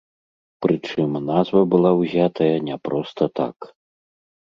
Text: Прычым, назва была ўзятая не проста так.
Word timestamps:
Прычым, 0.65 1.11
назва 1.25 1.61
была 1.73 1.91
ўзятая 1.99 2.55
не 2.71 2.75
проста 2.87 3.23
так. 3.41 3.57